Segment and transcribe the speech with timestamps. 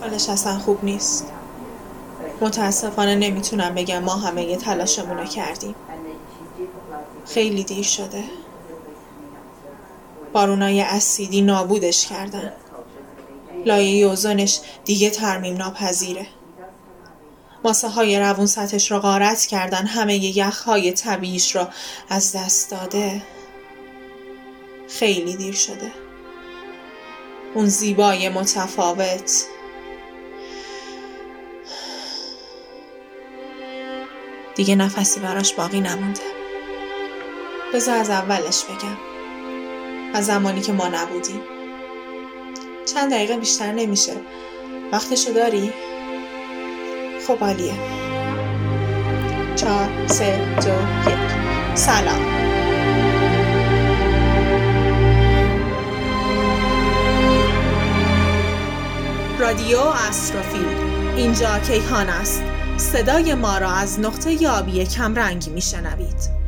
[0.00, 1.32] حالش اصلا خوب نیست.
[2.40, 5.74] متاسفانه نمی‌تونم بگم ما همه یه تلاشمون رو کردیم.
[7.26, 8.24] خیلی دیر شده.
[10.32, 12.52] بارونای اسیدی نابودش کردن.
[13.66, 16.26] لایه اوزونش دیگه ترمیم ناپذیره.
[17.64, 21.66] ماسه های روون سطحش رو غارت کردن همه یخ های طبیعیش رو
[22.08, 23.22] از دست داده.
[24.88, 25.92] خیلی دیر شده.
[27.54, 29.44] اون زیبای متفاوت.
[34.54, 36.20] دیگه نفسی براش باقی نمونده.
[37.74, 38.96] بذار از اولش بگم.
[40.14, 41.40] از زمانی که ما نبودیم.
[42.94, 44.12] چند دقیقه بیشتر نمیشه.
[44.92, 45.72] وقتشو داری؟
[47.26, 47.74] خب عالیه
[49.56, 51.18] چهار سه دو یک.
[51.74, 52.42] سلام.
[59.40, 60.66] رادیو استروفیل
[61.16, 62.42] اینجا کیهان است.
[62.76, 66.41] صدای ما را از نقطه یابی کمرنگی میشنوید.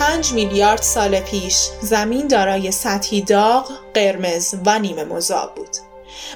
[0.00, 5.68] پنج میلیارد سال پیش زمین دارای سطحی داغ، قرمز و نیمه مذاب بود.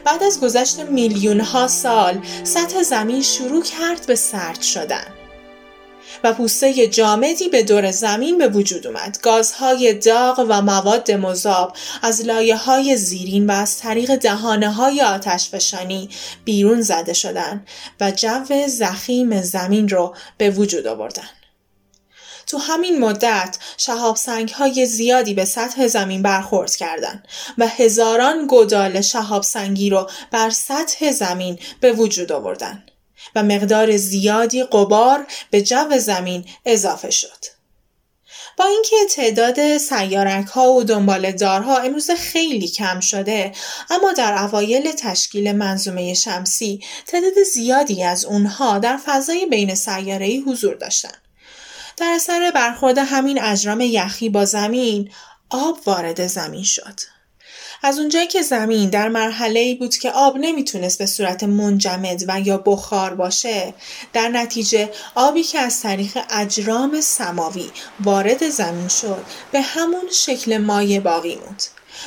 [0.05, 5.07] بعد از گذشت میلیون ها سال سطح زمین شروع کرد به سرد شدن
[6.25, 9.19] و پوسته جامدی به دور زمین به وجود اومد.
[9.23, 15.49] گازهای داغ و مواد مذاب از لایه های زیرین و از طریق دهانه های آتش
[15.49, 16.09] فشانی
[16.45, 17.65] بیرون زده شدن
[18.01, 21.29] و جو زخیم زمین رو به وجود آوردن.
[22.47, 27.29] تو همین مدت شهاب سنگ های زیادی به سطح زمین برخورد کردند
[27.59, 32.85] و هزاران گودال شهاب سنگی رو بر سطح زمین به وجود آوردن
[33.35, 37.55] و مقدار زیادی قبار به جو زمین اضافه شد.
[38.57, 43.53] با اینکه تعداد سیارک ها و دنبال دارها امروز خیلی کم شده
[43.91, 50.75] اما در اوایل تشکیل منظومه شمسی تعداد زیادی از اونها در فضای بین سیاره حضور
[50.75, 51.24] داشتند.
[51.97, 55.11] در اثر برخورد همین اجرام یخی با زمین
[55.51, 57.15] آب وارد زمین شد.
[57.83, 62.41] از اونجایی که زمین در مرحله ای بود که آب نمی‌تونست به صورت منجمد و
[62.41, 63.75] یا بخار باشه
[64.13, 71.01] در نتیجه آبی که از طریق اجرام سماوی وارد زمین شد به همون شکل مایع
[71.01, 71.63] باقی موند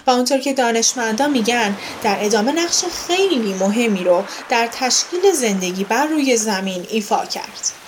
[0.08, 6.06] و اونطور که دانشمندان میگن در ادامه نقش خیلی مهمی رو در تشکیل زندگی بر
[6.06, 7.87] روی زمین ایفا کرد.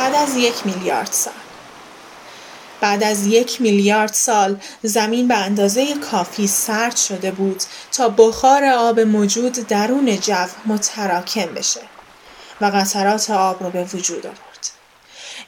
[0.00, 1.32] بعد از یک میلیارد سال
[2.80, 7.62] بعد از یک میلیارد سال زمین به اندازه کافی سرد شده بود
[7.92, 11.80] تا بخار آب موجود درون جو متراکم بشه
[12.60, 14.70] و قطرات آب رو به وجود آورد.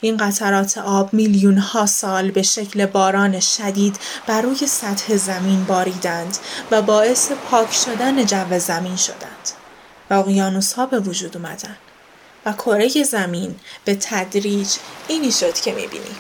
[0.01, 3.97] این قطرات آب میلیون ها سال به شکل باران شدید
[4.27, 6.39] بر روی سطح زمین باریدند
[6.71, 9.51] و باعث پاک شدن جو زمین شدند
[10.11, 11.92] و اقیانوس ها به وجود اومدند.
[12.47, 13.55] و کره زمین
[13.85, 14.69] به تدریج
[15.09, 16.17] اینی شد که می‌بینیم.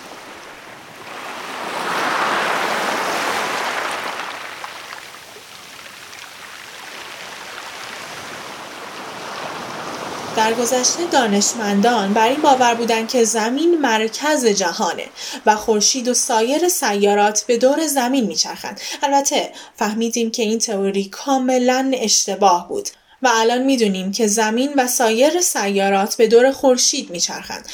[10.36, 15.06] در گذشته دانشمندان بر این باور بودند که زمین مرکز جهانه
[15.46, 21.92] و خورشید و سایر سیارات به دور زمین میچرخند البته فهمیدیم که این تئوری کاملا
[21.94, 22.88] اشتباه بود
[23.22, 27.68] و الان می‌دونیم که زمین و سایر سیارات به دور خورشید میچرخند.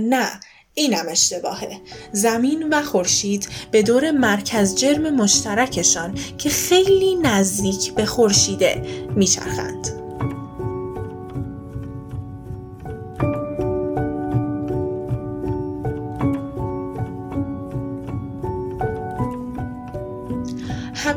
[0.00, 0.40] نه
[0.74, 1.80] اینم اشتباهه.
[2.12, 8.82] زمین و خورشید به دور مرکز جرم مشترکشان که خیلی نزدیک به خورشیده
[9.16, 10.01] میچرخند.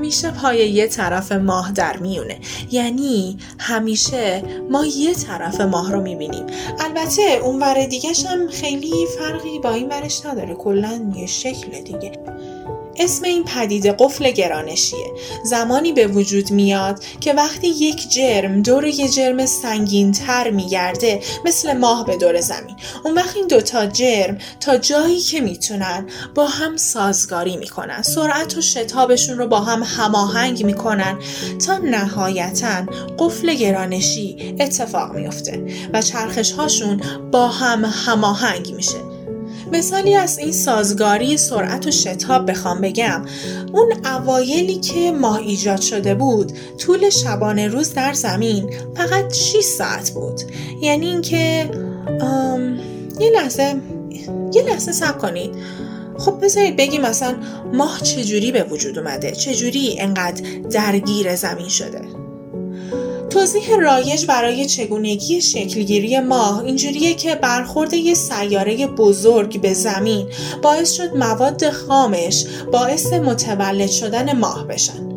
[0.06, 2.38] همیشه پای یه طرف ماه در میونه.
[2.72, 6.46] یعنی همیشه ما یه طرف ماه رو می‌بینیم.
[6.80, 10.54] البته اون ور دیگهش هم خیلی فرقی با این ورش نداره.
[10.54, 12.12] کلا یه شکل دیگه.
[12.98, 15.12] اسم این پدیده قفل گرانشیه.
[15.46, 21.78] زمانی به وجود میاد که وقتی یک جرم دور یه جرم سنگین تر میگرده مثل
[21.78, 22.76] ماه به دور زمین.
[23.06, 28.02] اون وقت این دوتا جرم تا جایی که می‌تونن با هم سازگاری می‌کنن.
[28.02, 31.20] سرعت و شتابشون رو با هم هماهنگ می‌کنن
[31.66, 32.86] تا نهایتا
[33.20, 37.02] قفل گرانشی اتفاق میفته و چرخش هاشون
[37.32, 39.15] با هم هماهنگ میشه.
[39.72, 43.26] مثالی از این سازگاری سرعت و شتاب بخوام بگم.
[43.74, 50.12] اون اوایلی که ماه ایجاد شده بود طول شبانه روز در زمین فقط 6 ساعت
[50.12, 50.42] بود.
[50.82, 51.70] یعنی اینکه
[53.20, 53.76] یه لحظه
[54.54, 55.52] یه لحظه سب کنید.
[56.18, 57.36] خب بذارید بگیم مثلا
[57.74, 62.25] ماه چجوری به وجود اومده؟ چجوری انقدر درگیر زمین شده؟
[63.36, 70.28] توضیح رایج برای چگونگی شکلگیری ماه اینجوریه که برخورد یه سیاره بزرگ به زمین
[70.62, 75.10] باعث شد مواد خامش باعث متولد شدن ماه بشن.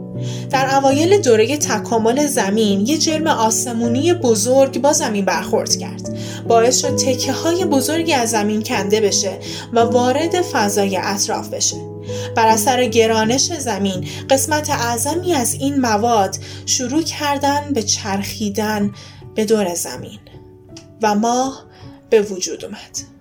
[0.50, 6.18] در اوایل دوره تکامل زمین یه جرم آسمونی بزرگ با زمین برخورد کرد
[6.48, 9.38] باعث شد تکه های بزرگی از زمین کنده بشه
[9.72, 11.87] و وارد فضای اطراف بشه
[12.36, 18.94] بر اثر گرانش زمین قسمت اعظمی از این مواد شروع کردن به چرخیدن
[19.34, 20.18] به دور زمین
[21.02, 21.64] و ماه
[22.10, 23.17] به وجود اومد.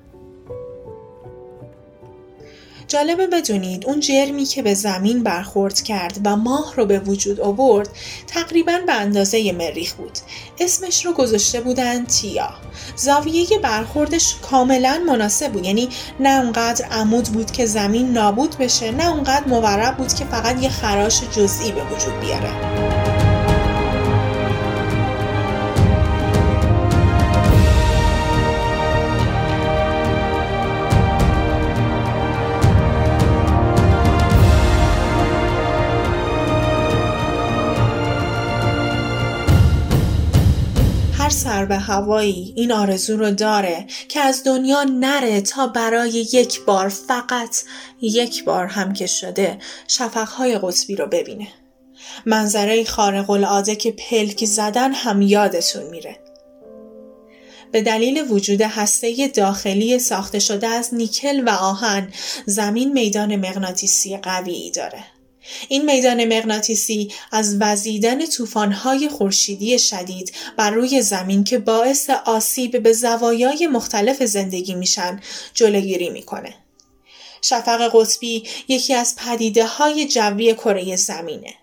[2.88, 7.90] جالبه بدونید اون جرمی که به زمین برخورد کرد و ماه رو به وجود آورد
[8.28, 10.18] تقریبا به اندازه مریخ بود.
[10.60, 12.50] اسمش رو گذاشته بودن تیا.
[12.96, 15.66] زاویه برخوردش کاملا مناسب بود.
[15.66, 15.90] یعنی
[16.20, 20.70] نه اونقدر عمود بود که زمین نابود بشه نه اونقدر مورب بود که فقط یه
[20.70, 23.17] خراش جزئی به وجود بیاره.
[41.58, 46.90] سر به هوایی این آرزو رو داره که از دنیا نره تا برای یک بار
[46.90, 47.58] فقط
[48.02, 49.58] یک بار هم که شده
[49.88, 51.48] شفقهای قطبی رو ببینه.
[52.26, 56.20] منظره خارق العاده که پلک زدن هم یادتون میره.
[57.72, 62.14] به دلیل وجود هسته داخلی ساخته شده از نیکل و آهن
[62.46, 65.17] زمین میدان مغناطیسی قوی داره.
[65.70, 72.94] این میدان مغناطیسی از وزیدن طوفان‌های خورشیدی شدید بر روی زمین که باعث آسیب به
[72.94, 75.22] زوایای مختلف زندگی میشن
[75.54, 76.56] جلوگیری می‌کنه.
[77.42, 81.54] شفق قطبی یکی از پدیده های جوی کره زمینه.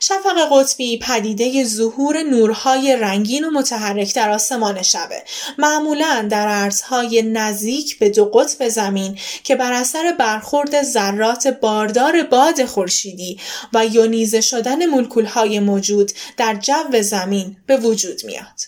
[0.00, 5.22] شفق قطبی پدیده ظهور نورهای رنگین و متحرک در آسمان شبه.
[5.58, 12.64] معمولا در ارزهای نزدیک به دو قطب زمین که بر اثر برخورد ذرات باردار باد
[12.64, 13.40] خورشیدی
[13.72, 18.60] و یونیزه شدن مولکولهای موجود در جو زمین به وجود میاد.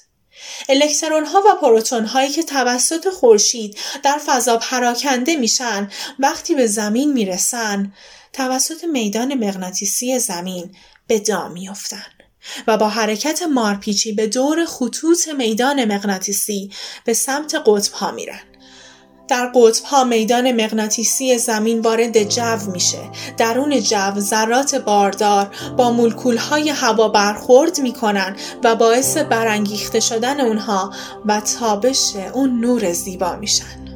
[0.68, 7.12] الکترون ها و پروتون هایی که توسط خورشید در فضا پراکنده میشن وقتی به زمین
[7.12, 7.92] می‌رسن
[8.32, 10.74] توسط میدان مغناطیسی زمین
[11.12, 12.22] به دام میافتند
[12.66, 16.70] و با حرکت مارپیچی به دور خطوط میدان مغناطیسی
[17.04, 18.40] به سمت قطب ها میرن.
[19.28, 23.10] در قطب ها میدان مغناطیسی زمین وارد جو میشه.
[23.36, 30.94] درون جو ذرات باردار با مولکول های هوا برخورد می‌کنن و باعث برانگیخته شدن اونها
[31.26, 33.91] و تابش اون نور زیبا میشن.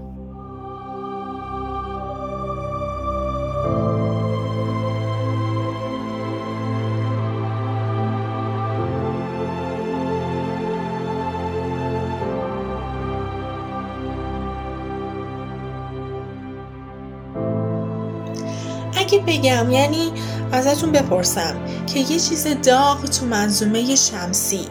[19.07, 20.13] اگه بگم یعنی
[20.53, 24.69] ازتون بپرسم که یه چیز داغ تو منظومه شمسی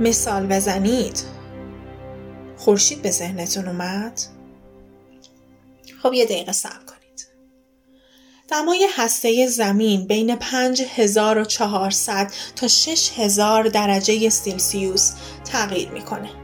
[0.00, 1.22] مثال بزنید
[2.56, 4.20] خورشید به ذهنتون اومد؟
[6.02, 7.26] خب یه دقیقه صبر کنید.
[8.48, 15.12] دمای هسته زمین بین 5400 تا 6000 درجه سلسیوس
[15.44, 16.41] تغییر می‌کنه.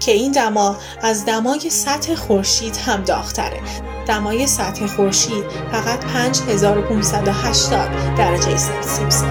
[0.00, 3.60] که این دما از دمای سطح خورشید هم داغتره.
[4.06, 9.22] دمای سطح خورشید فقط 5580 درجه سلسیوس.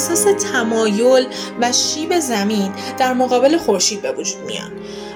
[0.00, 1.26] اساس تمایل
[1.60, 4.72] و شیب زمین در مقابل خورشید به وجود میان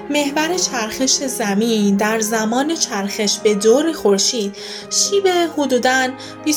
[0.09, 4.55] محور چرخش زمین در زمان چرخش به دور خورشید
[4.89, 5.27] شیب
[5.57, 6.07] حدوداً
[6.45, 6.51] 23.5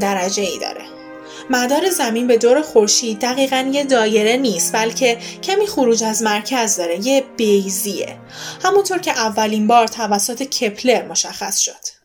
[0.00, 0.84] درجه ای داره.
[1.50, 7.06] مدار زمین به دور خورشید دقیقا یه دایره نیست بلکه کمی خروج از مرکز داره
[7.06, 8.16] یه بیزیه
[8.64, 12.03] همونطور که اولین بار توسط کپلر مشخص شد.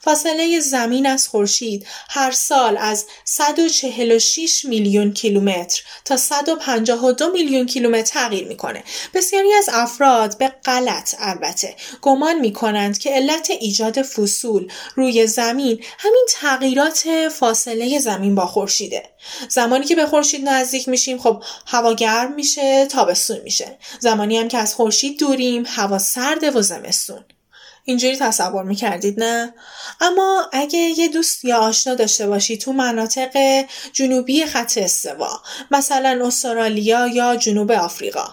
[0.00, 8.48] فاصله زمین از خورشید هر سال از 146 میلیون کیلومتر تا 152 میلیون کیلومتر تغییر
[8.48, 8.84] می‌کنه.
[9.14, 16.26] بسیاری از افراد به غلط البته گمان می‌کنند که علت ایجاد فصول روی زمین همین
[16.30, 19.02] تغییرات فاصله زمین با خورشیده.
[19.48, 23.78] زمانی که به خورشید نزدیک میشیم خب هوا گرم میشه تابستون میشه.
[24.00, 27.24] زمانی هم که از خورشید دوریم هوا سرد و زمستون.
[27.88, 29.54] اینجوری تصور می‌کردید نه؟
[30.00, 35.40] اما اگه یه دوست یا آشنا داشته باشی تو مناطق جنوبی خط استوا
[35.70, 38.28] مثلا استرالیا یا جنوب آفریقا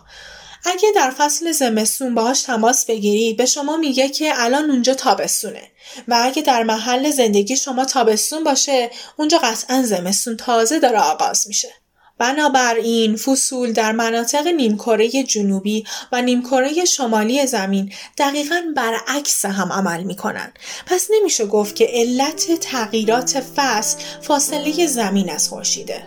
[0.66, 5.72] اگه در فصل زمستون باهاش تماس بگیرید به شما میگه که الان اونجا تابستونه
[6.08, 11.83] و اگه در محل زندگی شما تابستون باشه اونجا قطعا زمستون تازه داره آغاز میشه
[12.24, 20.16] بنابراین فصول در مناطق نیمکره جنوبی و نیمکره شمالی زمین دقیقا برعکس هم عمل می
[20.16, 20.54] کنن.
[20.86, 26.04] پس نمیشه گفت که علت تغییرات فصل فاصله زمین از خورشیده.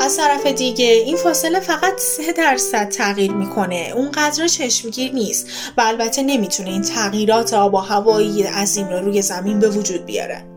[0.00, 6.22] از طرف دیگه این فاصله فقط 3 درصد تغییر می‌کنه اونقدر چشمگیر نیست و البته
[6.22, 10.51] نمی‌تونه این تغییرات آب و هوایی عظیم رو روی زمین به وجود بیاره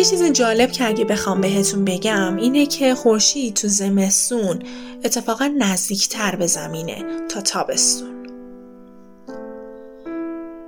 [0.00, 4.62] یه چیز جالب که اگه بخوام بهتون بگم اینه که خورشید تو زمستون
[5.04, 8.26] اتفاقا نزدیکتر به زمینه تا تابستون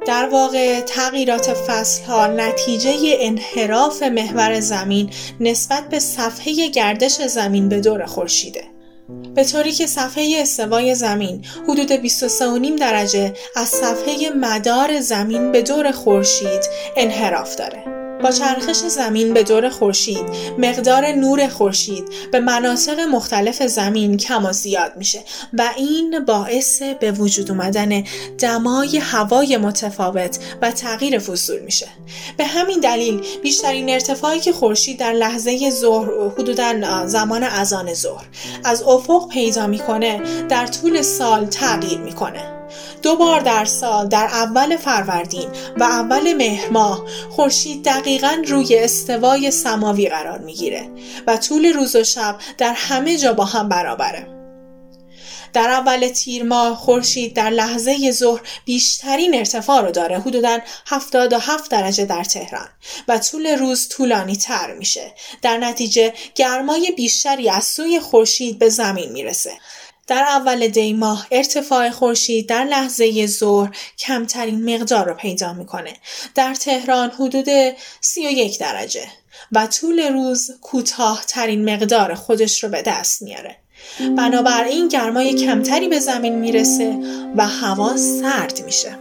[0.06, 5.10] در واقع تغییرات فصل ها نتیجه انحراف محور زمین
[5.40, 8.64] نسبت به صفحه گردش زمین به دور خورشیده.
[9.34, 15.90] به طوری که صفحه استوای زمین حدود 23.5 درجه از صفحه مدار زمین به دور
[15.90, 18.01] خورشید انحراف داره.
[18.22, 20.26] با چرخش زمین به دور خورشید
[20.58, 25.20] مقدار نور خورشید به مناطق مختلف زمین کم و زیاد میشه
[25.52, 28.04] و این باعث به وجود اومدن
[28.38, 31.88] دمای هوای متفاوت و تغییر فصول میشه.
[32.36, 38.24] به همین دلیل بیشترین ارتفاعی که خورشید در لحظه ظهر حدودا زمان اذان ظهر
[38.64, 42.51] از افق پیدا می‌کنه در طول سال تغییر می‌کنه.
[43.02, 49.50] دو بار در سال در اول فروردین و اول مهر ماه خورشید دقیقا روی استوای
[49.50, 50.90] سماوی قرار می‌گیره
[51.26, 54.42] و طول روز و شب در همه جا با هم برابره.
[55.52, 62.04] در اول تیر ماه خورشید در لحظه ظهر بیشترین ارتفاع رو داره حدودا 77 درجه
[62.04, 62.68] در تهران
[63.08, 65.12] و طول روز طولانی تر میشه.
[65.42, 69.52] در نتیجه گرمای بیشتری از سوی خورشید به زمین می‌رسه.
[70.06, 75.92] در اول دی ماه ارتفاع خورشید در لحظه ظهر کمترین مقدار رو پیدا می‌کنه.
[76.34, 77.46] در تهران حدود
[78.00, 79.06] 31 درجه
[79.52, 83.56] و طول روز کوتاه ترین مقدار خودش رو به دست میاره.
[84.16, 86.98] بنابراین گرمای کمتری به زمین می‌رسه
[87.36, 88.98] و هوا سرد میشه.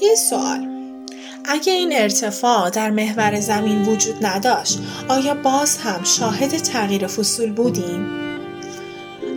[0.00, 0.71] یه سوال.
[1.44, 8.22] اگه این ارتفاع در محور زمین وجود نداشت آیا باز هم شاهد تغییر فصول بودیم؟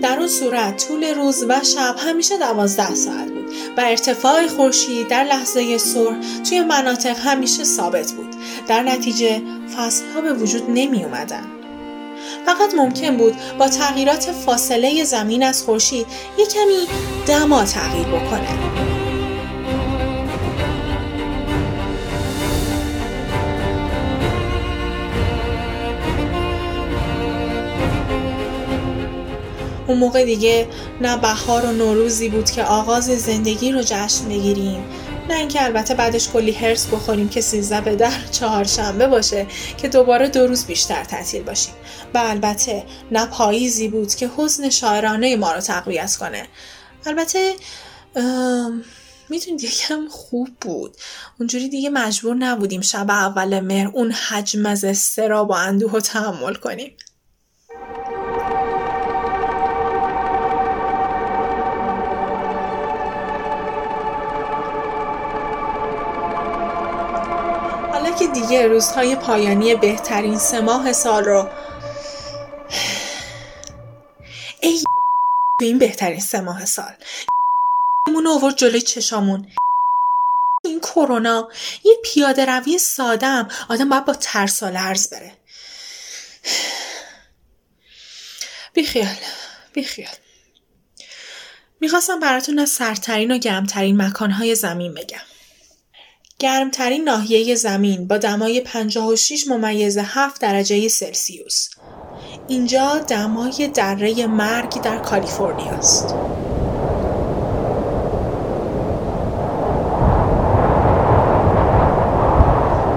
[0.01, 3.45] در اون صورت طول روز و شب همیشه دوازده ساعت بود
[3.77, 6.15] و ارتفاع خورشید در لحظه سر
[6.49, 8.35] توی مناطق همیشه ثابت بود
[8.67, 9.41] در نتیجه
[9.77, 11.45] فصلها به وجود نمی اومدن.
[12.45, 16.05] فقط ممکن بود با تغییرات فاصله زمین از خورشید
[16.39, 16.87] یک کمی
[17.27, 18.94] دما تغییر بکنه
[29.87, 30.67] اون موقع دیگه
[31.01, 34.83] نه بهار و نوروزی بود که آغاز زندگی رو جشن بگیریم.
[35.29, 40.27] نه اینکه البته بعدش کلی هرس بخوریم که سیزده به در چهارشنبه باشه که دوباره
[40.27, 41.73] دو روز بیشتر تعطیل باشیم.
[42.13, 46.47] و البته نه پاییزی بود که حزن شاعرانه ما رو تقویت کنه.
[47.05, 47.53] البته
[49.29, 50.95] می‌تونید یکم خوب بود.
[51.39, 56.53] اونجوری دیگه مجبور نبودیم شب اول مهر اون حجم از استرا با اندوه و تحمل
[56.55, 56.97] کنیم.
[68.19, 71.49] که دیگه روزهای پایانی بهترین سه ماه سال رو
[74.61, 74.83] ای
[75.61, 76.93] این بهترین سه ماه سال.
[78.07, 79.47] مون آورد جلوی چشامون.
[80.63, 81.49] این کرونا
[81.83, 83.47] یه پیاده روی سادم.
[83.69, 85.31] آدم باید با ترس و لرز بره.
[88.73, 89.15] بیخیال
[89.73, 90.15] بیخیال.
[91.79, 95.34] می‌خواستم براتون از سرترین و گرمترین مکانهای زمین بگم.
[96.39, 101.69] گرمترین ناحیه زمین با دمای 56 ممیز 7 درجه سلسیوس
[102.47, 106.15] اینجا دمای دره مرگ در کالیفرنیا است.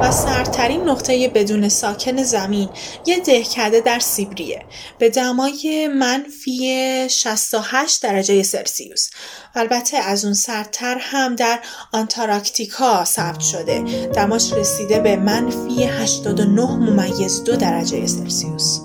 [0.02, 2.69] و سردترین نقطه بدون ساکن زمین
[3.07, 4.62] یه دهکده در سیبریه.
[4.99, 9.11] به دمای منفی 68 درجه سلسیوس.
[9.55, 11.61] البته از اون سردتر هم در
[11.93, 14.09] آنتاراکتیکا ثبت شده.
[14.14, 18.78] دماش رسیده به منفی 89 ممیز دو درجه سلسیوس.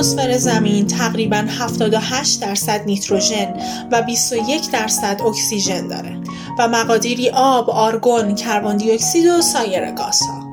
[0.00, 3.54] اتمسفر زمین تقریبا 78 درصد نیتروژن
[3.92, 6.20] و 21 درصد اکسیژن داره
[6.58, 10.50] و مقادیری آب، آرگون، کربن دی اکسید و سایر گازها.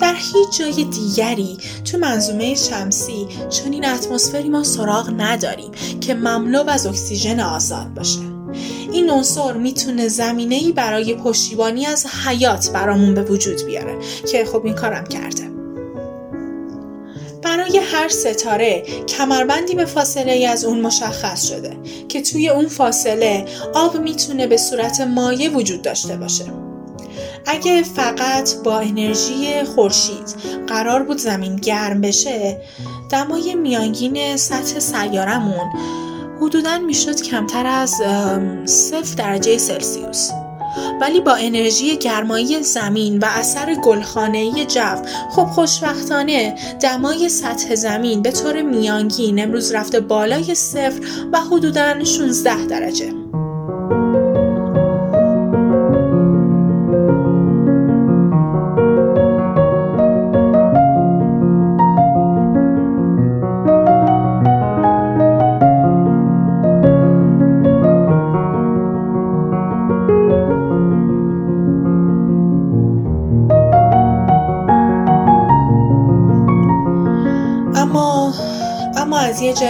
[0.00, 5.70] در هیچ جای دیگری تو منظومه شمسی چنین اتمسفری ما سراغ نداریم
[6.00, 8.20] که مملو از اکسیژن آزاد باشه.
[8.92, 13.98] این عنصر می‌تونه زمینه ای برای پشتیبانی از حیات برامون به وجود بیاره
[14.32, 15.57] که خب این کارم کرده.
[17.48, 21.76] برای هر ستاره کمربندی به فاصله از اون مشخص شده
[22.08, 26.44] که توی اون فاصله آب می‌تونه به صورت مایع وجود داشته باشه.
[27.46, 30.34] اگه فقط با انرژی خورشید
[30.66, 32.60] قرار بود زمین گرم بشه
[33.10, 35.72] دمای میانگین سطح سیارمون
[36.40, 37.90] حدودا می‌شد کمتر از
[38.64, 40.30] صفر درجه سلسیوس
[41.00, 48.32] ولی با انرژی گرمایی زمین و اثر گلخانه‌ای جو خب خوشبختانه دمای سطح زمین به
[48.32, 51.00] طور میانگین امروز رفته بالای صفر
[51.32, 53.17] و حدوداً 16 درجه.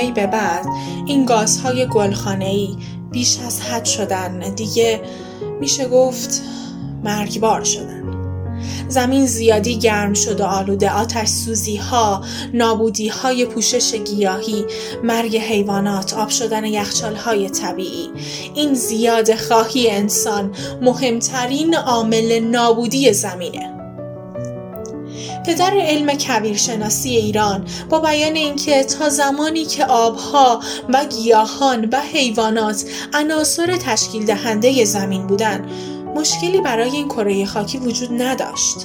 [0.09, 0.67] جایی به بعد
[1.07, 2.77] این گازهای گلخانه‌ای
[3.11, 4.39] بیش از حد شدن.
[4.39, 5.01] دیگه
[5.61, 6.43] میشه گفت
[7.05, 8.05] مرگبار شدن.
[8.89, 14.65] زمین زیادی گرم شد و آلوده آتش سوزی ها نابودی های پوشش گیاهی
[15.05, 18.11] مرگ حیوانات آب شدن یخچال های طبیعی.
[18.55, 23.78] این زیاد خواهی انسان مهمترین عامل نابودی زمینه.
[25.49, 32.85] پدر علم کویرشناسی ایران با بیان اینکه تا زمانی که آبها و گیاهان و حیوانات
[33.15, 35.71] عناصر تشکیل دهنده زمین بودند
[36.17, 38.77] مشکلی برای این کره خاکی وجود نداشت.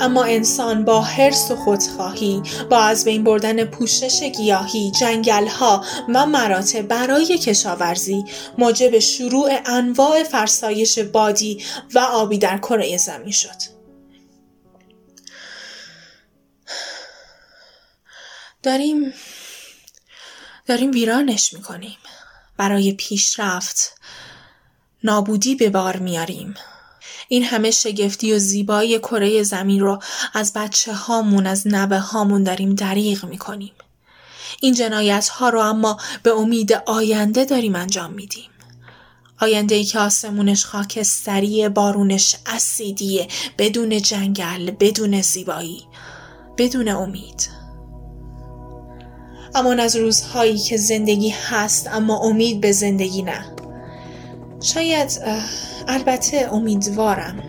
[0.00, 6.82] اما انسان با حرس و خودخواهی با از بین بردن پوشش گیاهی جنگلها و مراتع
[6.82, 8.24] برای کشاورزی
[8.58, 11.62] موجب شروع انواع فرسایش بادی
[11.94, 13.75] و آبی در کره زمین شد.
[18.66, 19.12] داریم
[20.66, 21.96] داریم ویرانش می‌کنیم.
[22.56, 24.00] برای پیشرفت
[25.04, 26.54] نابودی به بار میاریم.
[27.28, 30.02] این همه شگفتی و زیبایی کره زمین رو
[30.34, 33.72] از بچه هامون از نوه هامون داریم دریغ می‌کنیم.
[34.60, 38.50] این جنایت ها رو اما به امید آینده داریم انجام میدیم.
[39.40, 45.86] آینده ای که آسمونش خاکستری بارونش اسیدیه بدون جنگل بدون زیبایی
[46.58, 47.55] بدون امید.
[49.56, 53.44] اما از روزهایی که زندگی هست اما امید به زندگی نه.
[54.60, 55.20] شاید
[55.88, 57.42] البته امیدوارم.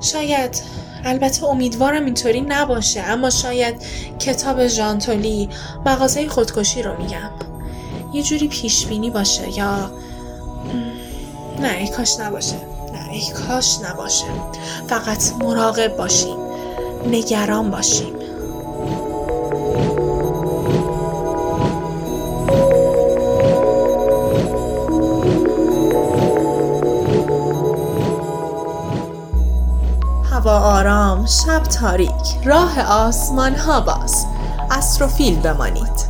[0.00, 0.62] شاید
[1.04, 3.74] البته امیدوارم اینطوری نباشه اما شاید
[4.18, 5.48] کتاب ژانتولی
[5.86, 7.30] مغازه خودکشی رو میگم.
[8.12, 9.90] یه جوری پیش بینی باشه یا
[11.60, 12.56] نه ای کاش نباشه.
[12.92, 14.26] نه ای کاش نباشه.
[14.88, 16.36] فقط مراقب باشیم
[17.06, 18.17] نگران باشیم.
[30.48, 34.26] هوا آرام شب تاریک راه آسمان ها باز.
[34.70, 36.07] استروفیل بمانید.